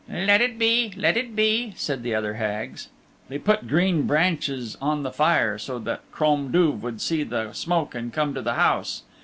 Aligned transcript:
"Let 0.09 0.41
it 0.41 0.57
be, 0.57 0.91
let 0.97 1.15
it 1.15 1.35
be," 1.35 1.73
said 1.75 2.01
the 2.01 2.15
other 2.15 2.33
Hags. 2.33 2.87
They 3.29 3.37
put 3.37 3.67
green 3.67 4.07
branches 4.07 4.75
on 4.81 5.03
the 5.03 5.11
fire 5.11 5.59
so 5.59 5.77
that 5.77 6.01
Crom 6.11 6.51
Duv 6.51 6.81
would 6.81 6.99
see 6.99 7.21
the 7.21 7.53
smoke 7.53 7.93
and 7.93 8.11
come 8.11 8.33
to 8.33 8.41
the 8.41 8.55
house. 8.55 9.03